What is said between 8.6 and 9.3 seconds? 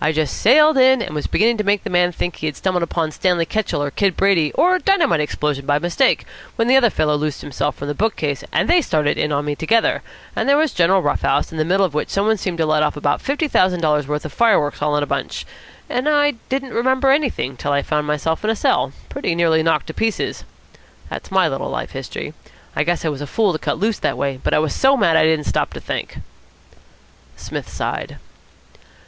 they started